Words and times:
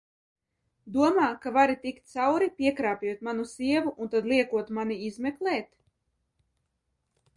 Domā, 0.95 1.25
ka 1.43 1.51
vari 1.57 1.75
tikt 1.83 1.99
sveikā 1.99 2.15
cauri, 2.29 2.47
piekrāpjot 2.61 3.21
manu 3.29 3.45
sievu 3.51 3.95
un 4.07 4.13
tad 4.15 4.31
liekot 4.33 4.73
mani 4.79 4.99
izmeklēt? 5.11 5.71